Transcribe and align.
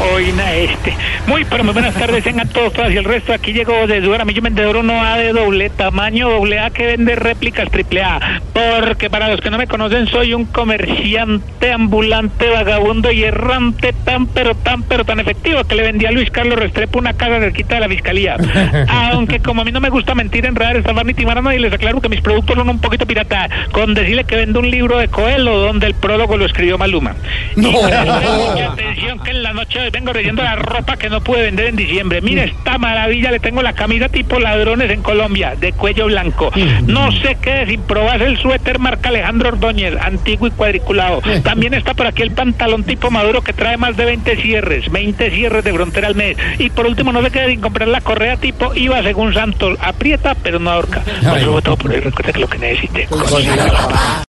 Oina 0.00 0.54
este. 0.54 0.94
Muy, 1.26 1.44
pero 1.44 1.62
muy 1.62 1.74
buenas 1.74 1.94
tardes, 1.94 2.24
tengan 2.24 2.48
todos, 2.48 2.72
todas 2.72 2.90
y 2.92 2.96
el 2.96 3.04
resto. 3.04 3.32
Aquí 3.32 3.52
llegó 3.52 3.86
de 3.86 4.00
Duramillo 4.00 4.40
Vendedor 4.40 4.78
uno 4.78 5.02
A 5.04 5.18
de 5.18 5.32
doble 5.32 5.68
tamaño, 5.70 6.30
doble 6.30 6.58
A 6.58 6.70
que 6.70 6.86
vende 6.86 7.14
réplicas 7.16 7.70
triple 7.70 8.02
A. 8.02 8.40
Porque 8.52 9.10
para 9.10 9.28
los 9.28 9.40
que 9.40 9.50
no 9.50 9.58
me 9.58 9.66
conocen, 9.66 10.06
soy 10.06 10.32
un 10.32 10.46
comerciante 10.46 11.72
ambulante, 11.72 12.48
vagabundo 12.48 13.12
y 13.12 13.24
errante 13.24 13.92
tan, 14.04 14.26
pero 14.26 14.54
tan, 14.54 14.82
pero 14.84 15.04
tan 15.04 15.20
efectivo 15.20 15.64
que 15.64 15.74
le 15.74 15.82
vendí 15.82 16.06
a 16.06 16.10
Luis 16.10 16.30
Carlos 16.30 16.58
Restrepo 16.58 16.98
una 16.98 17.12
casa 17.12 17.38
cerquita 17.38 17.74
de 17.74 17.80
la 17.80 17.88
fiscalía. 17.88 18.36
Aunque 18.88 19.40
como 19.40 19.62
a 19.62 19.64
mí 19.64 19.72
no 19.72 19.80
me 19.80 19.90
gusta 19.90 20.14
mentir, 20.14 20.46
enredar, 20.46 20.76
estafar 20.76 21.04
ni 21.04 21.14
timar 21.14 21.38
a 21.38 21.42
nadie, 21.42 21.60
les 21.60 21.72
aclaro 21.72 22.00
que 22.00 22.08
mis 22.08 22.22
productos 22.22 22.56
son 22.56 22.68
un 22.68 22.80
poquito 22.80 23.06
pirata. 23.06 23.48
Con 23.72 23.94
decirle 23.94 24.24
que 24.24 24.36
vendo 24.36 24.60
un 24.60 24.70
libro 24.70 24.98
de 24.98 25.08
Coelho 25.08 25.58
donde 25.58 25.86
el 25.86 25.94
prólogo 25.94 26.36
lo 26.36 26.46
escribió 26.46 26.78
Maluma. 26.78 27.14
Y 27.56 27.62
que 29.18 29.30
en 29.30 29.42
la 29.42 29.52
noche 29.52 29.80
hoy 29.80 29.90
vengo 29.90 30.12
leyendo 30.12 30.42
la 30.42 30.56
ropa 30.56 30.96
que 30.96 31.10
no 31.10 31.20
pude 31.20 31.42
vender 31.42 31.66
en 31.66 31.76
diciembre. 31.76 32.20
Mire 32.20 32.44
esta 32.44 32.78
maravilla, 32.78 33.30
le 33.30 33.40
tengo 33.40 33.62
la 33.62 33.72
camisa 33.72 34.08
tipo 34.08 34.38
ladrones 34.38 34.90
en 34.90 35.02
Colombia, 35.02 35.54
de 35.56 35.72
cuello 35.72 36.06
blanco. 36.06 36.50
No 36.86 37.10
sé 37.12 37.36
qué, 37.40 37.66
sin 37.66 37.82
probarse 37.82 38.26
el 38.26 38.38
suéter 38.38 38.78
marca 38.78 39.08
Alejandro 39.08 39.48
Ordóñez, 39.48 39.94
antiguo 40.00 40.46
y 40.46 40.50
cuadriculado. 40.50 41.20
También 41.42 41.74
está 41.74 41.94
por 41.94 42.06
aquí 42.06 42.22
el 42.22 42.30
pantalón 42.30 42.84
tipo 42.84 43.10
maduro 43.10 43.42
que 43.42 43.52
trae 43.52 43.76
más 43.76 43.96
de 43.96 44.04
20 44.04 44.36
cierres, 44.36 44.90
20 44.90 45.30
cierres 45.30 45.64
de 45.64 45.72
frontera 45.72 46.08
al 46.08 46.14
mes. 46.14 46.36
Y 46.58 46.70
por 46.70 46.86
último, 46.86 47.12
no 47.12 47.22
se 47.22 47.30
quede 47.30 47.50
sin 47.50 47.60
comprar 47.60 47.88
la 47.88 48.00
correa 48.00 48.36
tipo 48.36 48.74
IVA 48.74 49.02
según 49.02 49.34
Santos. 49.34 49.78
Aprieta, 49.80 50.34
pero 50.34 50.58
no 50.58 50.70
ahorca. 50.70 51.02
Por 51.28 51.38
eso 51.38 51.62
todo 51.62 51.76
por 51.76 51.90
hoy, 51.90 52.00
recuerda 52.00 52.32
que 52.32 52.40
lo 52.40 52.48
que 52.48 52.58
necesite. 52.58 53.08